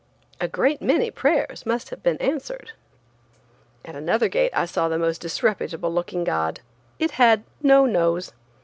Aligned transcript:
A 0.39 0.47
great 0.47 0.81
many 0.81 1.11
prayers 1.11 1.63
must 1.63 1.91
have 1.91 2.01
been 2.01 2.17
answered. 2.17 2.71
At 3.85 3.95
another 3.95 4.29
gate 4.29 4.49
I 4.51 4.65
saw 4.65 4.87
the 4.89 4.97
most 4.97 5.21
disreputable 5.21 5.93
looking 5.93 6.23
god. 6.23 6.61
It 6.97 7.11
had 7.21 7.43
no 7.61 7.85
nose. 7.85 8.33